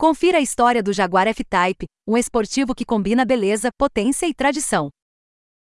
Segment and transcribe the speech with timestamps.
[0.00, 4.88] Confira a história do Jaguar F-Type, um esportivo que combina beleza, potência e tradição.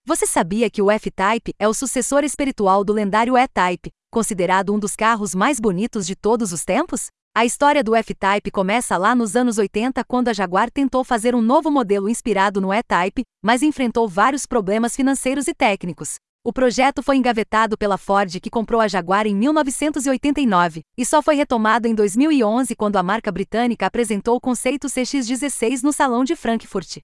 [0.04, 4.94] Você sabia que o F-Type é o sucessor espiritual do lendário E-Type, considerado um dos
[4.94, 7.06] carros mais bonitos de todos os tempos?
[7.34, 11.40] A história do F-Type começa lá nos anos 80 quando a Jaguar tentou fazer um
[11.40, 16.16] novo modelo inspirado no E-Type, mas enfrentou vários problemas financeiros e técnicos.
[16.44, 21.34] O projeto foi engavetado pela Ford, que comprou a Jaguar em 1989, e só foi
[21.34, 26.98] retomado em 2011 quando a marca britânica apresentou o conceito CX-16 no Salão de Frankfurt.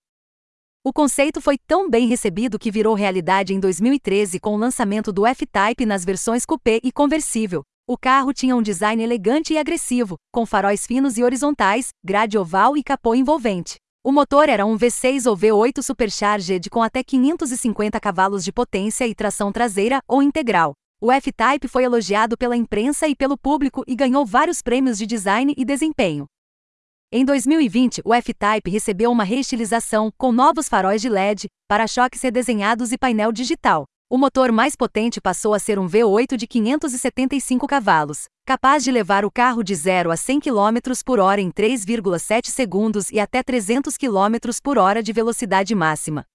[0.85, 5.27] O conceito foi tão bem recebido que virou realidade em 2013 com o lançamento do
[5.27, 7.63] F-Type nas versões coupé e conversível.
[7.87, 12.77] O carro tinha um design elegante e agressivo, com faróis finos e horizontais, grade oval
[12.77, 13.77] e capô envolvente.
[14.07, 19.15] O motor era um V6 ou V8 Supercharged com até 550 cavalos de potência e
[19.15, 20.75] tração traseira ou integral.
[21.01, 25.55] O F-Type foi elogiado pela imprensa e pelo público e ganhou vários prêmios de design
[25.57, 26.27] e desempenho.
[27.11, 32.99] Em 2020, o F-Type recebeu uma reestilização com novos faróis de LED, para-choques redesenhados e
[32.99, 33.87] painel digital.
[34.11, 39.25] O motor mais potente passou a ser um V8 de 575 cavalos, capaz de levar
[39.25, 43.97] o carro de 0 a 100 km por hora em 3,7 segundos e até 300
[43.97, 46.27] km por hora de velocidade máxima.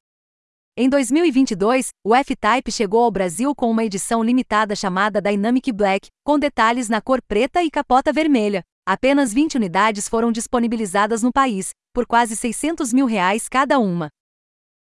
[0.76, 6.40] Em 2022, o F-Type chegou ao Brasil com uma edição limitada chamada Dynamic Black, com
[6.40, 8.64] detalhes na cor preta e capota vermelha.
[8.88, 14.10] Apenas 20 unidades foram disponibilizadas no país, por quase 600 mil reais cada uma.